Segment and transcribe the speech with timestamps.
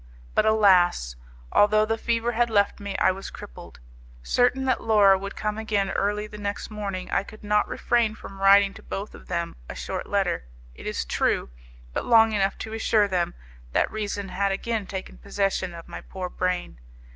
[0.33, 1.15] But, alas!
[1.51, 3.79] although the fever had left me, I was crippled.
[4.23, 8.41] Certain that Laura would come again early the next morning, I could not refrain from
[8.41, 11.51] writing to both of them a short letter, it is true,
[11.93, 13.35] but long enough to assure them
[13.73, 16.79] that reason had again taken possession of my poor brain.